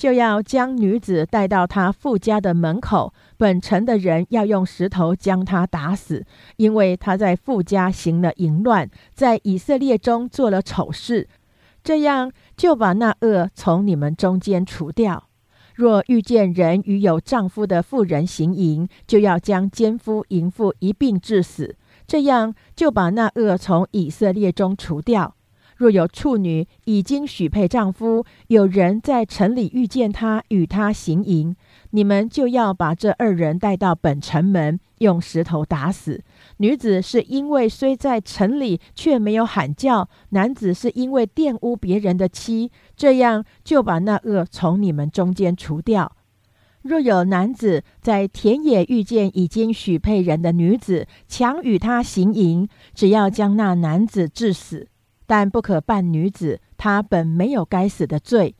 [0.00, 3.12] 就要将女子带到她父家的门口。
[3.36, 6.24] 本城的人要用石头将她打死，
[6.56, 11.28] 因为她在父家行了淫乱，在以色列中做了丑事。
[11.84, 15.28] 这样就把那恶从你们中间除掉。
[15.74, 21.76] 若遇见人与有丈夫的妇人行淫，就要将奸夫淫妇一并致死。
[22.06, 25.36] 这样就把那恶从以色列中除掉。
[25.80, 31.56] 若有处女已经许配丈夫，有人在城里遇见他，与他行淫，
[31.92, 36.22] 你们就要把这二人带到本城门，用石头打死。
[36.58, 46.12] 女子是因为虽在城里，却没有喊叫；男子是因为玷污别人的妻，这样就把那恶从你们中间除掉。
[46.82, 54.88] 若有男子在田野遇见已经许配人的女子，强与他行淫，只要将那男子致死。
[55.30, 58.56] 但不可办女子，她本没有该死的罪。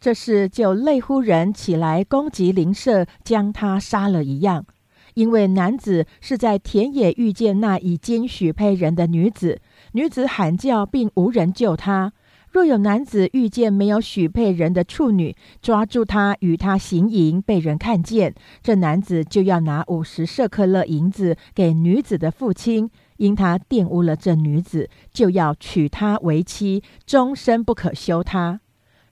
[0.00, 4.64] 这事就类乎人起来攻击邻舍，将他杀了一样。
[5.12, 9.60] 因为男子是在田野遇见那已经许配人的女子，
[9.92, 12.14] 女子喊叫，并无人救她。
[12.50, 22.90] 若有男子遇见没有许配人的处女，抓住她与她行淫，被人看见，这男子就要拿五十舍克勒银子给女子的父亲。
[23.16, 28.60] 因他玷污了这女子，就要娶她为妻，终身不可休她。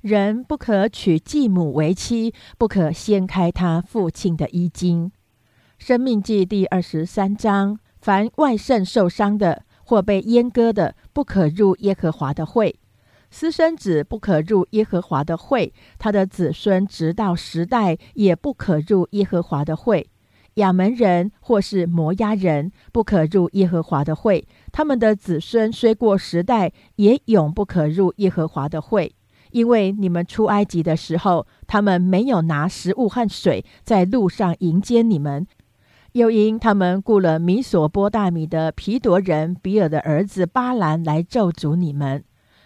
[0.01, 5.13] 人不可娶继母为妻，不可掀开他父亲的衣襟。
[5.79, 12.75] 生命记第二十三章：凡外肾受伤的或被阉割的，不可入耶和华的会；
[13.31, 20.09] 私生子不可入耶和华的会，他的子孙直到时代也不可入耶和华的会。
[20.55, 29.15] 亚门人或是摩押人不可入耶和华的会，他们的子孙虽过时代，也永不可入耶和华的会。
[29.51, 35.47] 因为你们出埃及的时候，他们没有拿食物和水在路上迎接你们，
[36.13, 42.25] 又因他们雇了米索波大米的皮夺人比尔的儿子巴兰来咒诅你们。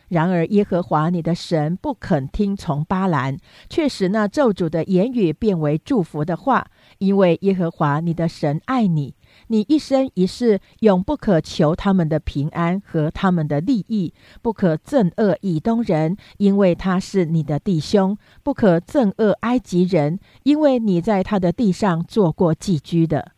[0.08, 3.36] 然而耶和华你的神不肯听从巴兰，
[3.68, 6.68] 却使那咒诅的言语变为祝福的话。
[6.98, 9.14] 因为耶和华你的神爱你，
[9.48, 14.12] 你一生一世永不可求他们的平安和他们的利益，
[14.42, 23.32] 不可憎恶以东人，因为他是你的弟兄；不可憎恶埃及人，因为你在他的地上做过寄居的。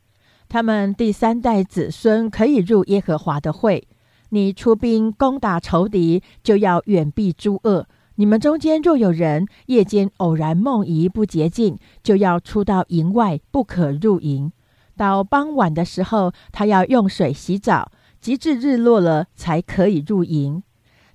[0.49, 3.87] 他们第三代子孙可以入耶和华的会。
[4.31, 7.87] 你出兵攻打仇敌，就要远避诸恶。
[8.21, 14.51] 你们中间若有人夜间偶然梦遗不洁净，就要出到营外，不可入营。
[14.97, 20.65] 到傍晚的时候，他要用水洗澡，及至日落了才可以入营。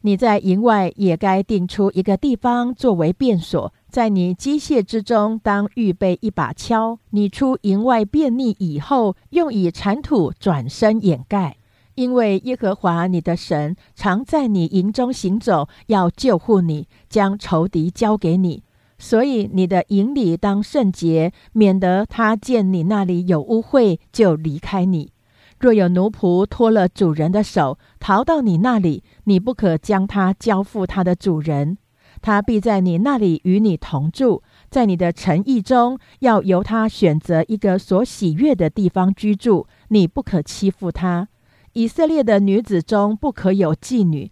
[0.06, 7.00] 你在营外也该定出一个地方作为便所，在你机械之中当预备一把锹。
[7.10, 11.58] 你出营外便溺以后，用以铲土转身掩盖，
[11.96, 18.64] 因为耶和华你的神常在你营中行走，要救护你，将仇敌交给你。
[18.98, 25.12] 所以你的营里当圣洁，免得他见你那里有污秽就离开你。
[25.60, 31.78] 若有奴仆脱了主人的手，逃到你那里，你不可将他交付他的主人，
[32.22, 39.68] 他必在你那里与你同住，在你的诚意中，要由他选择一个所喜悦的地方居住。
[39.90, 41.28] 你不可欺负他。
[41.74, 44.32] 以色列的女子中不可有妓女，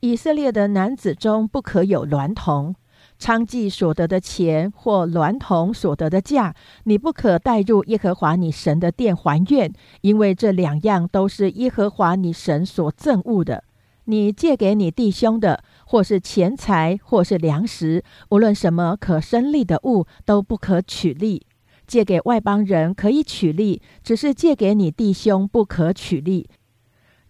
[0.00, 2.74] 以色列的男子中不可有娈童。
[3.18, 9.72] 娼妓所得的钱或娈童所得的价，你不可带入耶和华你神的殿还愿，
[10.02, 13.64] 因为这两样都是耶和华你神所憎恶的。
[14.04, 21.46] 你借给你弟兄的，或是钱财，或是粮食，无论什么可生利的物，都不可取利。
[21.86, 26.50] 借给外邦人可以取利，只是借给你弟兄不可取利。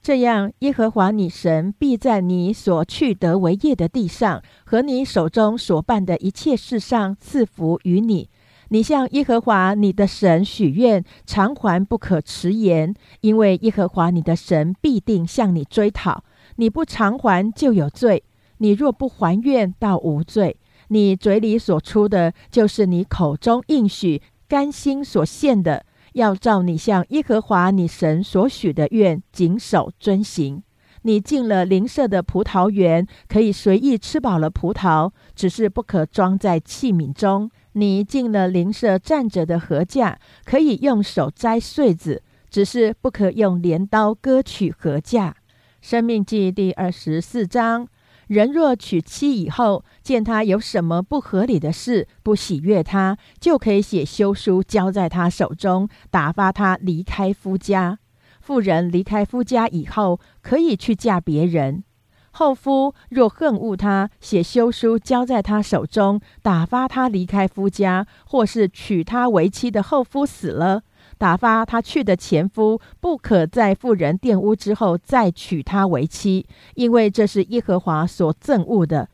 [0.03, 8.29] 这样，耶和华你神必在你所去得为业的地上，和你手中所办的一切事上赐福于你。
[8.71, 16.25] 你向耶和华你的神许愿，偿还不可迟延，因为耶和华你的神必定向你追讨。
[16.57, 18.23] 你不偿还就有罪；
[18.59, 20.57] 你若不还愿，倒无罪。
[20.89, 25.87] 你嘴里所出的，就是你口中应许、甘心所献的。
[26.15, 30.63] 要照你向耶和华你神所许的愿，谨守遵行。
[31.03, 37.51] 你进了邻舍的葡萄园，可以随意吃饱了葡萄，只是不可装在器皿中。
[37.73, 45.35] 你进了邻舍站着的禾架，可以用手摘穗子，只是不可用镰刀割取禾架。
[45.81, 47.89] 生命记第二十四章。
[48.33, 57.99] 人若娶妻以后，见他有什么不合理的事，不喜悦他，就可以写休书交在他手中，打发他离开夫家。
[58.41, 61.85] 妇人离开夫家以后，可以去嫁别人。
[62.31, 70.85] 后夫若恨恶他，写休书交在他手中，打发他离开夫家，或是娶她为妻的后夫死了。
[71.23, 79.09] 打发他去的前夫，不可在妇人玷污之后再娶她为妻，因为这是耶和华所憎恶的。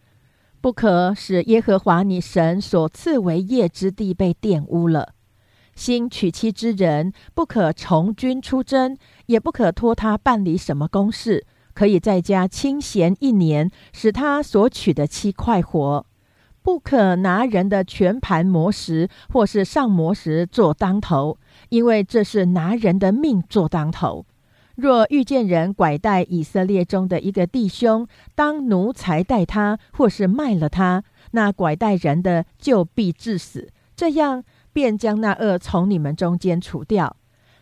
[0.62, 5.11] 不可使耶和华你神所赐为业之地被玷污了。
[5.74, 8.96] 新娶妻之人，不可从军出征，
[9.26, 16.06] 也不可托他办理什么公事，可以在家清闲一年，使他所娶的妻快活。
[16.61, 21.38] 不可拿人的全盘磨石，或是上磨石做当头。
[21.69, 24.27] 因为这是拿人的命做当头。
[24.75, 28.07] 若遇见人拐带以色列中的一个弟兄，
[28.37, 31.03] 当奴才待他，或是卖了他，
[31.33, 33.69] 那拐带人的就必致死。
[33.97, 37.16] 这样便将那恶从你们中间除掉。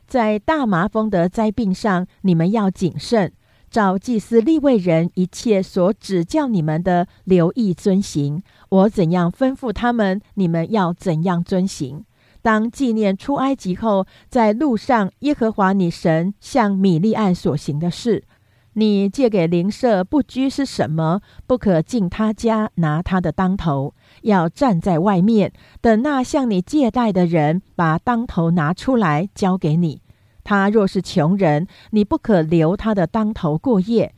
[0.07, 3.33] 在大麻风的灾病上，你们要谨慎，
[3.71, 8.43] 照祭司立位人一切所指教你们的，留意遵行。
[8.69, 12.05] 我怎样吩咐他们，你们要怎样遵行。
[12.47, 18.23] 当纪念出埃及后，在路上，耶和华你神向米利暗所行的事，
[18.75, 21.23] 你借给邻舍不拘是什么？
[21.49, 30.01] 不可进他家拿他的当头，要站在外面，等那向你借贷的人把当头拿出来交给你。
[30.45, 34.15] 他若是穷人，你不可留他的当头过夜。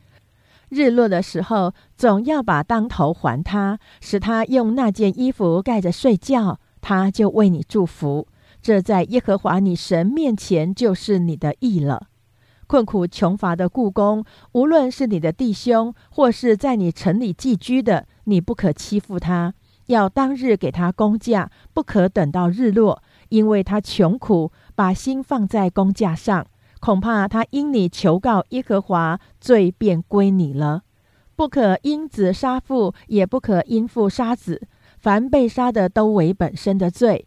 [0.69, 6.59] 日落的时候，总要把当头还他，使他用那件衣服盖着睡觉。
[6.81, 8.27] 他就为你祝福，
[8.61, 12.07] 这在耶和华你神面前就是你的义了。
[12.67, 19.55] 困苦穷乏的故宫，无论是你的弟兄，或是在你城里寄居的，你不可欺负他，
[19.87, 26.45] 要当日给他工价，不可等到日落，因为他穷苦，把心放在工价上，
[26.79, 30.83] 恐怕他因你求告耶和华，罪便归你了。
[31.35, 34.67] 不可因子杀父，也不可因父杀子。
[34.99, 37.25] 凡被杀的都为本身的罪，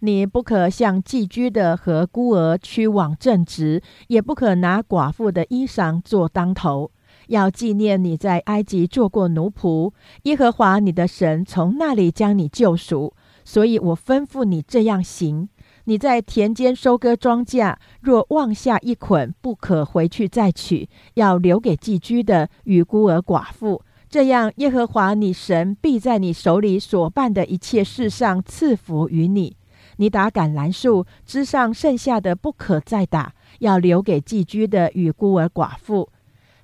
[0.00, 6.90] 你不可向寄居的和孤儿屈枉正直，也不可拿寡妇的衣裳做当头。
[7.28, 9.92] 要纪念你在埃及做过奴仆，
[10.24, 15.48] 耶和华你的神从那里将你救赎，所以我吩咐你这样行。
[15.84, 23.82] 你在田间收割庄稼，若忘下一捆，不可回去再取，要留给寄居的与孤儿寡妇。
[24.14, 29.56] 这样，耶和华你神必在你手里所办的一切事上赐福于你。
[29.96, 36.10] 你打橄榄树枝上剩下的不可再打，要留给寄居的与孤儿寡妇。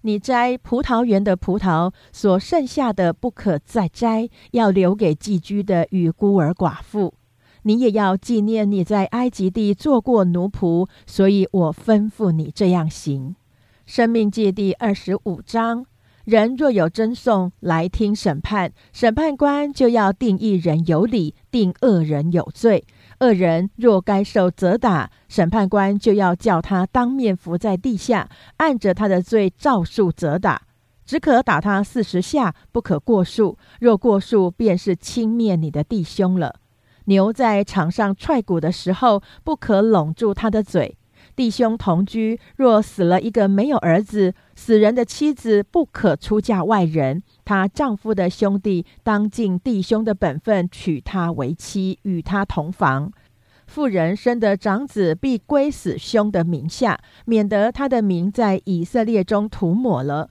[0.02, 7.14] 你摘葡萄园的葡萄，所剩下的不可再摘，要留给寄居的与孤儿寡妇。
[7.62, 13.34] 你也要纪念你在埃及地做过奴仆，所以我吩咐你这样行。
[13.86, 15.84] 生命记第二十五章：
[16.30, 22.84] 人若有争讼来听审判，审判官就要定一人有理，定恶人有罪。
[23.18, 28.28] 恶人若该受责打，审判官就要叫他当面伏在地下，
[28.58, 30.62] 按着他的罪照数责打，
[31.04, 33.58] 只可打他四十下，不可过数。
[33.80, 36.60] 若过数，便是轻蔑你的弟兄了。
[37.06, 40.96] 牛在场上踹鼓的时候，不可拢住他的嘴。
[41.40, 47.22] 弟兄同居，若死了一个没有儿子，死人的妻子不可出嫁外人。
[47.46, 53.10] 她丈夫的兄弟当尽弟兄的本分，娶她为妻，与她同房。
[53.66, 60.28] 妇人生的长子必归死兄的名下，免得他的名在以色列中涂抹了。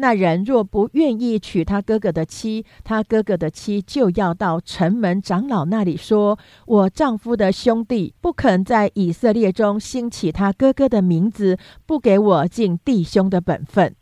[0.00, 13.94] 那人若不愿意娶他哥哥的妻，他哥哥的妻就要到城门长老那里说：“我丈夫的兄弟不肯在以色列中兴起他哥哥的名字，不给我尽弟兄的本分。”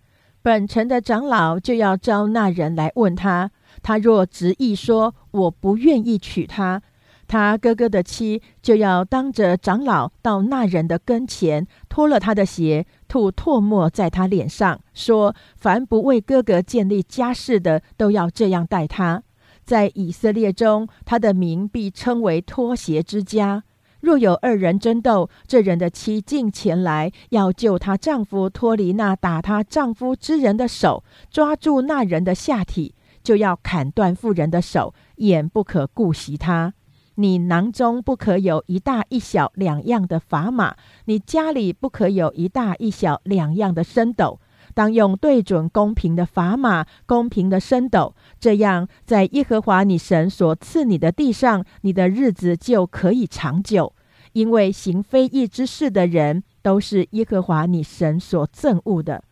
[0.42, 3.50] 本城的长老就要招那人来问他，
[3.82, 6.82] 他若执意说：“我不愿意娶她。”
[7.28, 19.22] 他哥哥的妻就要当着长老到那人的跟前，脱了他的鞋，吐唾沫在他脸上，说：“凡不为哥哥建立家室的，都要这样待他。
[19.64, 23.64] 在以色列中，他的名必称为脱鞋之家。
[24.00, 36.74] 若有二人争斗，这人的妻进前来，要救她丈夫脱离那打她丈夫之人的手，抓住那人的下体，就要砍断妇人的手，眼不可顾惜他。”
[37.16, 44.38] 你囊中不可有一大一小两样的砝码，你家里不可有一大一小两样的升斗，
[44.74, 53.92] 当用对准公平的砝码，公平的升斗，这样在耶和华你神所赐你的地上，你的日子就可以长久。
[54.32, 59.24] 因为行非义之事的人，都是耶和华你神所憎恶的。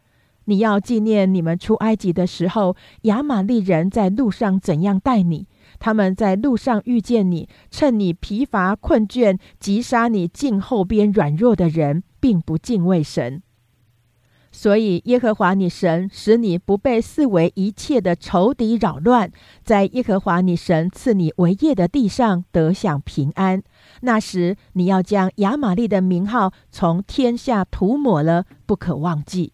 [0.46, 5.46] 你要纪念你们出埃及的时候，亚玛利人在路上怎样待你。
[5.78, 13.42] 他们在路上遇见你，趁你疲乏困倦，击杀你近后边软弱的人，并不敬畏神。
[14.56, 19.32] 所以耶和华你神使你不被四围一切的仇敌扰乱，
[19.64, 23.60] 在耶和华你神赐你为业的地上得享平安。
[24.02, 29.52] 那时你要将亚玛利的名号从天下涂抹了，不可忘记。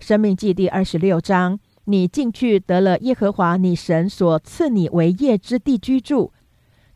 [0.00, 1.58] 生命记第二十六章。
[1.86, 6.32] 你进去得了耶和华你神所赐你为业之地居住，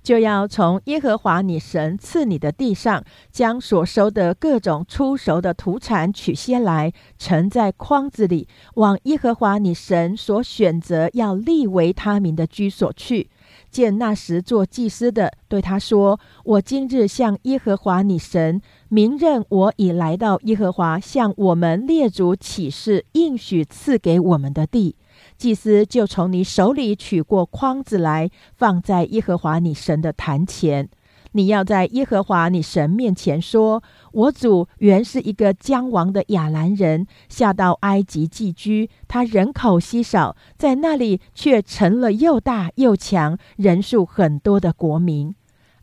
[0.02, 13.30] 就要从耶和华你神赐你的地上，将所收的各种出熟的土产取些来，盛在筐子里，往耶和华你神所选择要立为他名的居所去。
[13.70, 24.96] 见那时做祭司的对他说：“我今日向耶和华你神明认，我已来到耶和华向我们列祖起誓应许赐给我们的地。”
[25.36, 30.88] 祭司就从你手里取过筐子来，放在耶和华你神的坛前。
[31.32, 38.90] 你要在耶和华你神面前说：“我祖原是一个将亡的亚兰人，下到埃及寄居。
[39.06, 45.34] 他人口稀少，在那里却成了又大又强、人数很多的国民。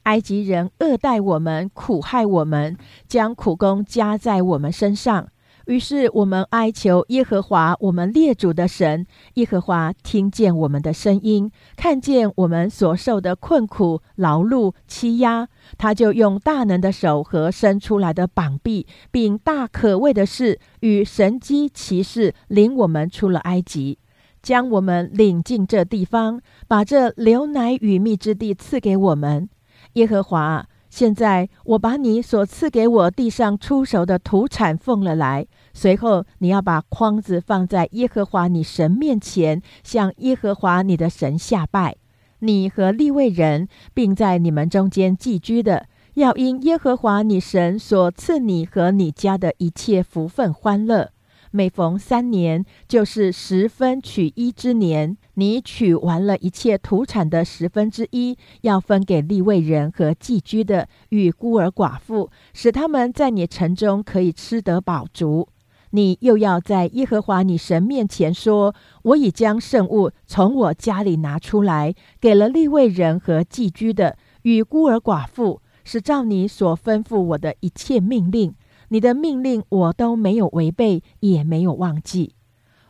[0.04, 2.78] 埃及人恶待我们，苦害我们，
[3.08, 5.30] 将苦功加在我们身上。”
[5.68, 9.05] 于是我们哀求耶和华，我们列祖的神。
[9.34, 23.99] 耶和华听见我们的声音，看见我们所受的困苦、劳碌、欺压，他就用大能的手和伸出来的膀臂，并大可畏的事与神机骑士，领我们出了埃及，
[24.41, 26.39] 将我们领进这地方，
[26.70, 29.49] 把这流奶与蜜之地赐给我们。
[29.93, 35.45] 耶和华，现在我把你所赐给我地上出熟的土产奉了来。
[35.80, 41.98] 随后，你要把筐子放在耶和华你神面前，向耶和华你的神下拜。
[42.40, 51.12] 你和立位人，并在你们中间寄居的，要因耶和华你神所赐你和你家的一切福分欢乐。
[51.52, 65.48] 每逢三年，就是十分取一之年，你取完了一切土产的十分之一，要分给立位人和寄居的与孤儿寡妇，使他们在你城中可以吃得饱足。
[65.92, 78.54] 你又要在耶和华你神面前说：“我已将圣物从我家里拿出来，给了立位人和寄居的与孤儿寡妇，是照你所吩咐我的一切命令。
[78.90, 82.34] 你的命令我都没有违背，也没有忘记。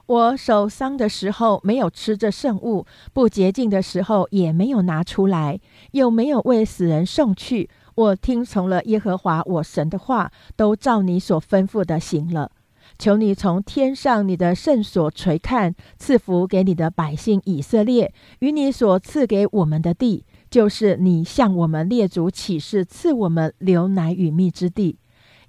[0.07, 5.59] 我守丧的时候没有吃这圣物，不洁净的时候也没有拿出来，
[5.91, 7.69] 又没有为死人送去。
[7.95, 12.51] 我听从了耶和华我神的话，都照你所吩咐的行了。
[12.97, 24.97] 求你从天上你的圣所垂看，赐福给你的百姓以色列，与你所赐给我们的地，就是你向我们列祖起誓赐我们流奶与蜜之地。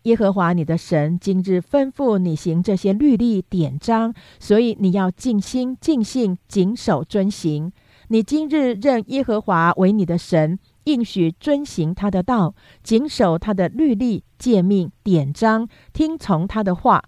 [0.02, 7.72] 耶和华你的神今日吩咐你行这些律例典章，所以你要尽心尽性谨守遵行。
[8.10, 17.02] 你今日认耶和华为你的神，应许遵行他的道，谨守他的律例诫命典章，听从他的话。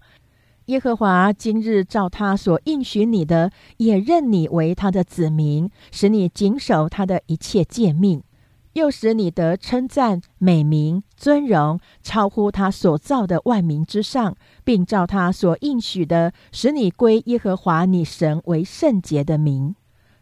[0.71, 8.23] 耶和华今日照他所应许你的，也认你为他的子民，使你谨守他的一切诫命。
[8.71, 19.75] 又使你得称赞、美名、尊荣，超乎他所造的万民之上，并照他所应许的，使你归耶和华你神为圣洁的名。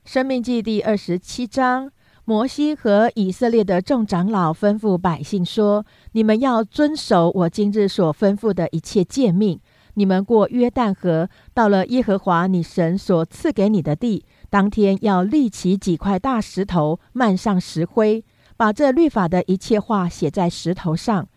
[0.04, 1.92] 生命记第二十七章，
[2.26, 9.60] 摩西和以色列的众长老吩咐百姓说：“你们要遵守我今日所吩咐的一切诫命。
[10.00, 18.24] 你们过约旦河，到了耶和华你神所赐给你的地，当天要立起几块大石头，漫上石灰。”
[18.56, 21.28] 把这律法的一切话写在石头上。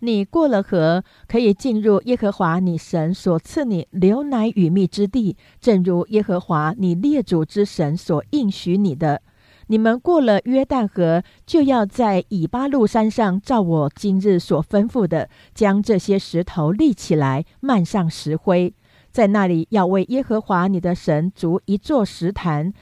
[0.00, 9.22] 你过了河，可以进入耶和华你神所赐你流奶与蜜之地，正如耶和华你列祖之神所应许你的。
[9.68, 18.74] 你们过了约旦河，就要在以巴路山上，照我今日所吩咐的，将这些石头立起来，漫上石灰，
[19.10, 22.72] 在那里要为耶和华你的神筑一座石坛。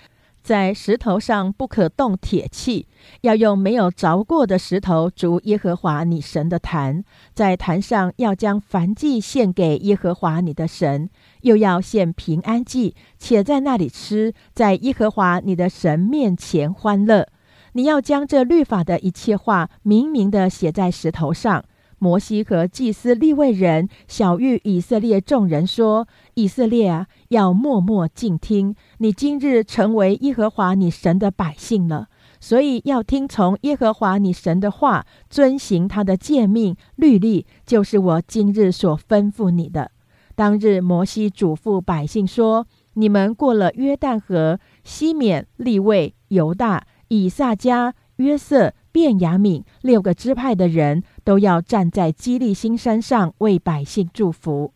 [0.42, 2.86] 在石头上不可动铁器，
[3.20, 7.04] 要用没有凿过的石头筑耶和华你神的坛。
[7.34, 11.10] 在坛上要将燔祭献给耶和华你的神，
[11.42, 17.28] 又要献平安祭，且在那里吃，在耶和华你的神面前欢乐。
[17.74, 21.64] 你要将这律法的一切话明明的写在石头上。
[22.00, 28.74] 摩西和祭司立位人小谕以色列众人说：“以色列啊，要默默静听。
[28.98, 32.08] 你今日成为耶和华你神的百姓了，
[32.40, 39.90] 所以要听从耶和华你神的话，遵行他的诫命律例，就是我今日所吩咐你的。”
[40.34, 54.72] 当日，摩西嘱咐百姓说：“你们过了约旦河，西缅、利位、犹大、以撒加、约瑟。”便雅悯六个支派的人都要站在基利新山上为百姓祝福。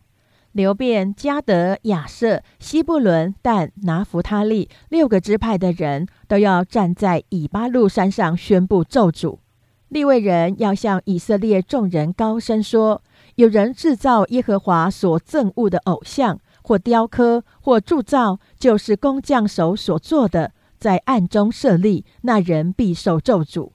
[0.53, 9.39] 流便、加德、亚瑟、西布伦、但、拿弗他利六个支派的人都要站在以巴路山上宣布咒诅。
[9.89, 13.01] 利未人要向以色列众人高声说：
[13.35, 23.71] 有人制造耶和华所憎恶的偶像，或雕刻，或铸造，就是工匠手所做的，在暗中设立，那人必受咒诅。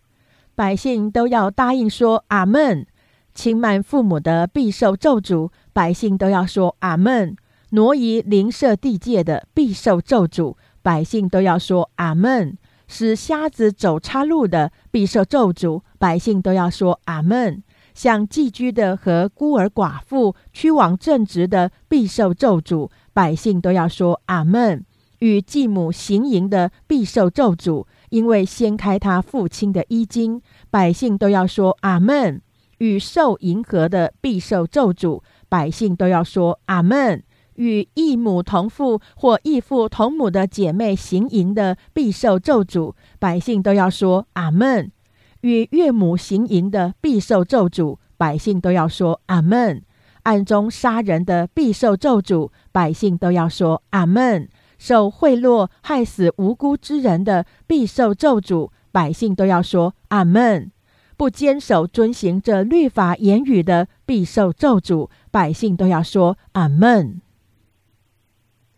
[0.60, 2.86] 百姓都要答应说阿门，
[3.32, 5.50] 轻慢父母的必受咒诅。
[5.72, 7.34] 百姓都要说阿门，
[7.70, 10.56] 挪移邻舍地界的必受咒诅。
[10.82, 15.80] 百姓都要说阿门，使瞎子走岔路的必受咒诅。
[15.98, 17.62] 百姓都要说阿门，
[17.94, 22.90] 向寄居的和孤儿寡妇屈枉正直的必受咒诅。
[23.14, 24.84] 百姓都要说阿门，
[25.20, 27.86] 与继母行淫的必受咒诅。
[28.10, 30.40] 因为掀开他父亲的衣襟，
[30.70, 32.40] 百姓都要说阿门；
[32.78, 37.22] 与受迎合的必受咒诅，百姓都要说阿门；
[37.54, 44.90] 与异母同父或异父同母的姐妹行淫的必受咒诅，百姓都要说阿门；
[45.42, 49.82] 与岳母行淫的必受咒诅，百姓都要说阿门；
[50.24, 54.48] 暗中杀人的必受咒诅，百姓都要说阿门。
[54.80, 58.70] 受贿赂害死无辜之人的，必受咒诅。
[58.90, 60.72] 百姓都要说阿门。
[61.18, 65.10] 不坚守遵行这律法言语的，必受咒诅。
[65.30, 67.20] 百姓都要说阿门。